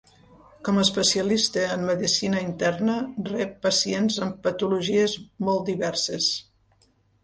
[0.69, 2.97] Com a especialista en medicina interna,
[3.31, 6.37] rep pacients amb patologies molt diverses.